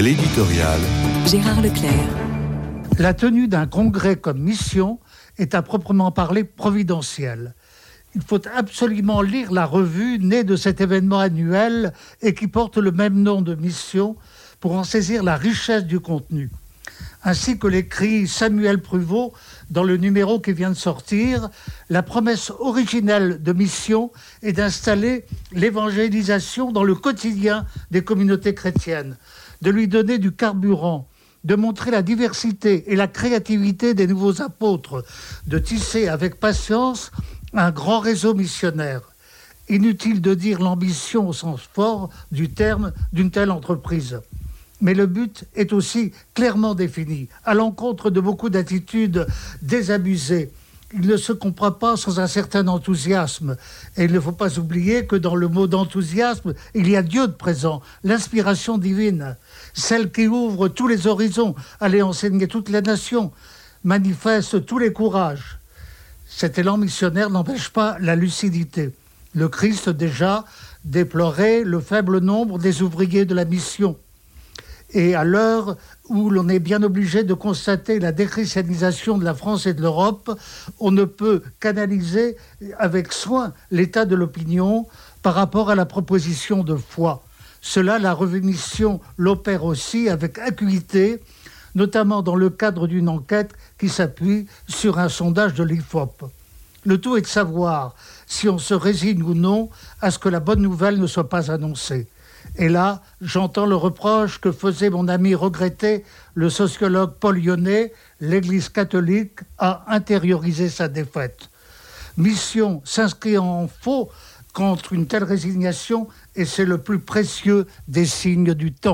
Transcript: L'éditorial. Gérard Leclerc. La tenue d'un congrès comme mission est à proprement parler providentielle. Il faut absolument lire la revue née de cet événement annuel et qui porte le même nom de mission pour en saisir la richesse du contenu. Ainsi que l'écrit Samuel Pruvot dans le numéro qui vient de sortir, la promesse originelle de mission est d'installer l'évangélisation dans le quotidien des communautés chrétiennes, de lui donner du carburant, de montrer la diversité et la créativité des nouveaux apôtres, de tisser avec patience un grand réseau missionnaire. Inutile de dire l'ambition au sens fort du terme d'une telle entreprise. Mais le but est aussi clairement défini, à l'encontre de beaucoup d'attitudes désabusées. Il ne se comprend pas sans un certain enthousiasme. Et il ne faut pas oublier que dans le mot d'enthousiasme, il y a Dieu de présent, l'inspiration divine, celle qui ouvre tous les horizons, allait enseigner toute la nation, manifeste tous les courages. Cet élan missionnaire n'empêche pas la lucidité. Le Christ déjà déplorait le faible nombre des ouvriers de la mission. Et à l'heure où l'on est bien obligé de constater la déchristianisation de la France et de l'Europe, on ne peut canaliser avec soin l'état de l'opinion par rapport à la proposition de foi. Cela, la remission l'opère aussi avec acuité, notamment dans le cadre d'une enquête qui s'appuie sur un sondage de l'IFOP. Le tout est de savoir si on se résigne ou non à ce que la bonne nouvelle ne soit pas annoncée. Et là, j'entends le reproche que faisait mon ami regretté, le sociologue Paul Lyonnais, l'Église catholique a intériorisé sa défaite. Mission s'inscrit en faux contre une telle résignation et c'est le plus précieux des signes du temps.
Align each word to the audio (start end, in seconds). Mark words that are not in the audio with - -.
L'éditorial. 0.00 0.78
Gérard 1.26 1.60
Leclerc. 1.60 1.92
La 3.00 3.14
tenue 3.14 3.48
d'un 3.48 3.66
congrès 3.66 4.14
comme 4.14 4.38
mission 4.38 5.00
est 5.38 5.56
à 5.56 5.62
proprement 5.62 6.12
parler 6.12 6.44
providentielle. 6.44 7.56
Il 8.14 8.22
faut 8.22 8.40
absolument 8.56 9.22
lire 9.22 9.50
la 9.50 9.66
revue 9.66 10.20
née 10.20 10.44
de 10.44 10.54
cet 10.54 10.80
événement 10.80 11.18
annuel 11.18 11.92
et 12.22 12.32
qui 12.32 12.46
porte 12.46 12.78
le 12.78 12.92
même 12.92 13.20
nom 13.20 13.42
de 13.42 13.56
mission 13.56 14.14
pour 14.60 14.74
en 14.74 14.84
saisir 14.84 15.24
la 15.24 15.36
richesse 15.36 15.84
du 15.84 15.98
contenu. 15.98 16.48
Ainsi 17.24 17.58
que 17.58 17.66
l'écrit 17.66 18.28
Samuel 18.28 18.80
Pruvot 18.80 19.32
dans 19.70 19.82
le 19.82 19.96
numéro 19.96 20.40
qui 20.40 20.52
vient 20.52 20.70
de 20.70 20.74
sortir, 20.74 21.50
la 21.90 22.02
promesse 22.02 22.52
originelle 22.58 23.42
de 23.42 23.52
mission 23.52 24.12
est 24.42 24.52
d'installer 24.52 25.24
l'évangélisation 25.52 26.70
dans 26.70 26.84
le 26.84 26.94
quotidien 26.94 27.66
des 27.90 28.04
communautés 28.04 28.54
chrétiennes, 28.54 29.16
de 29.62 29.70
lui 29.70 29.88
donner 29.88 30.18
du 30.18 30.32
carburant, 30.32 31.08
de 31.44 31.54
montrer 31.54 31.90
la 31.90 32.02
diversité 32.02 32.92
et 32.92 32.96
la 32.96 33.08
créativité 33.08 33.94
des 33.94 34.06
nouveaux 34.06 34.40
apôtres, 34.40 35.04
de 35.46 35.58
tisser 35.58 36.08
avec 36.08 36.38
patience 36.38 37.10
un 37.52 37.70
grand 37.70 38.00
réseau 38.00 38.34
missionnaire. 38.34 39.02
Inutile 39.68 40.20
de 40.20 40.34
dire 40.34 40.60
l'ambition 40.60 41.28
au 41.28 41.32
sens 41.32 41.60
fort 41.60 42.10
du 42.32 42.48
terme 42.48 42.92
d'une 43.12 43.30
telle 43.30 43.50
entreprise. 43.50 44.20
Mais 44.80 44.94
le 44.94 45.06
but 45.06 45.44
est 45.54 45.72
aussi 45.72 46.12
clairement 46.34 46.74
défini, 46.74 47.28
à 47.44 47.54
l'encontre 47.54 48.10
de 48.10 48.20
beaucoup 48.20 48.48
d'attitudes 48.48 49.26
désabusées. 49.62 50.52
Il 50.94 51.06
ne 51.06 51.18
se 51.18 51.32
comprend 51.32 51.72
pas 51.72 51.96
sans 51.96 52.18
un 52.18 52.26
certain 52.26 52.66
enthousiasme. 52.66 53.56
Et 53.96 54.04
il 54.04 54.12
ne 54.12 54.20
faut 54.20 54.32
pas 54.32 54.58
oublier 54.58 55.04
que 55.04 55.16
dans 55.16 55.34
le 55.34 55.48
mot 55.48 55.66
d'enthousiasme, 55.66 56.54
il 56.74 56.88
y 56.88 56.96
a 56.96 57.02
Dieu 57.02 57.26
de 57.26 57.32
présent, 57.32 57.82
l'inspiration 58.04 58.78
divine, 58.78 59.36
celle 59.74 60.10
qui 60.10 60.28
ouvre 60.28 60.68
tous 60.68 60.88
les 60.88 61.06
horizons, 61.06 61.54
allait 61.80 62.00
enseigner 62.00 62.48
toute 62.48 62.70
la 62.70 62.80
nation, 62.80 63.32
manifeste 63.84 64.64
tous 64.64 64.78
les 64.78 64.92
courages. 64.92 65.58
Cet 66.26 66.58
élan 66.58 66.78
missionnaire 66.78 67.28
n'empêche 67.28 67.68
pas 67.68 67.98
la 68.00 68.16
lucidité. 68.16 68.90
Le 69.34 69.48
Christ 69.48 69.90
déjà 69.90 70.46
déplorait 70.84 71.64
le 71.64 71.80
faible 71.80 72.20
nombre 72.20 72.58
des 72.58 72.80
ouvriers 72.80 73.26
de 73.26 73.34
la 73.34 73.44
mission. 73.44 73.98
Et 74.90 75.14
à 75.14 75.24
l'heure 75.24 75.76
où 76.08 76.30
l'on 76.30 76.48
est 76.48 76.58
bien 76.58 76.82
obligé 76.82 77.22
de 77.22 77.34
constater 77.34 77.98
la 77.98 78.12
déchristianisation 78.12 79.18
de 79.18 79.24
la 79.24 79.34
France 79.34 79.66
et 79.66 79.74
de 79.74 79.82
l'Europe, 79.82 80.38
on 80.80 80.90
ne 80.90 81.04
peut 81.04 81.42
canaliser 81.60 82.36
avec 82.78 83.12
soin 83.12 83.52
l'état 83.70 84.06
de 84.06 84.16
l'opinion 84.16 84.86
par 85.22 85.34
rapport 85.34 85.68
à 85.68 85.74
la 85.74 85.84
proposition 85.84 86.64
de 86.64 86.74
foi. 86.74 87.22
Cela, 87.60 87.98
la 87.98 88.14
remission 88.14 89.00
l'opère 89.18 89.64
aussi 89.64 90.08
avec 90.08 90.38
acuité, 90.38 91.20
notamment 91.74 92.22
dans 92.22 92.36
le 92.36 92.48
cadre 92.48 92.86
d'une 92.86 93.08
enquête 93.08 93.52
qui 93.78 93.90
s'appuie 93.90 94.46
sur 94.68 94.98
un 94.98 95.10
sondage 95.10 95.54
de 95.54 95.64
l'IFOP. 95.64 96.30
Le 96.84 96.98
tout 96.98 97.16
est 97.16 97.22
de 97.22 97.26
savoir 97.26 97.94
si 98.26 98.48
on 98.48 98.58
se 98.58 98.72
résigne 98.72 99.22
ou 99.22 99.34
non 99.34 99.68
à 100.00 100.10
ce 100.10 100.18
que 100.18 100.28
la 100.30 100.40
bonne 100.40 100.62
nouvelle 100.62 100.98
ne 100.98 101.06
soit 101.06 101.28
pas 101.28 101.50
annoncée. 101.50 102.06
Et 102.56 102.68
là, 102.68 103.02
j'entends 103.20 103.66
le 103.66 103.76
reproche 103.76 104.40
que 104.40 104.50
faisait 104.52 104.90
mon 104.90 105.08
ami 105.08 105.34
regretté, 105.34 106.04
le 106.34 106.50
sociologue 106.50 107.14
Paul 107.20 107.40
Lyonnais, 107.40 107.92
l'Église 108.20 108.68
catholique 108.68 109.40
a 109.58 109.84
intériorisé 109.88 110.68
sa 110.68 110.88
défaite. 110.88 111.50
Mission 112.16 112.82
s'inscrit 112.84 113.38
en 113.38 113.68
faux 113.68 114.10
contre 114.52 114.92
une 114.92 115.06
telle 115.06 115.22
résignation 115.22 116.08
et 116.34 116.44
c'est 116.44 116.64
le 116.64 116.78
plus 116.78 116.98
précieux 116.98 117.66
des 117.86 118.06
signes 118.06 118.54
du 118.54 118.72
temps. 118.72 118.86